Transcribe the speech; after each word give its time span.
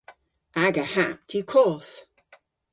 Aga 0.65 0.85
hatt 0.93 1.29
yw 1.37 1.45
koth. 1.51 1.93